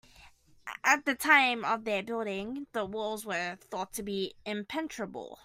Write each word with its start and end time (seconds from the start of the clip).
At 0.83 1.05
the 1.05 1.13
time 1.13 1.63
of 1.63 1.83
their 1.85 2.01
building, 2.01 2.65
the 2.71 2.85
walls 2.85 3.23
were 3.23 3.57
thought 3.69 3.93
to 3.93 4.01
be 4.01 4.33
impenetrable. 4.47 5.39